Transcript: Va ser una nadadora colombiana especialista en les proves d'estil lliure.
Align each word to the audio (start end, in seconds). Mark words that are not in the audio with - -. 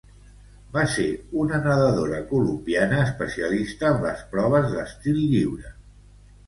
Va 0.77 0.85
ser 0.93 1.05
una 1.41 1.59
nadadora 1.67 2.23
colombiana 2.33 3.05
especialista 3.11 3.93
en 3.95 4.03
les 4.09 4.27
proves 4.35 4.69
d'estil 4.77 5.23
lliure. 5.37 5.79